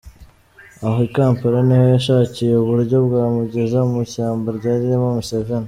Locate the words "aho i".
0.85-1.09